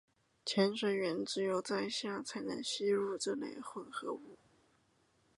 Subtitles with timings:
[0.43, 4.35] 潜水员只有在下才能吸入这类混合物。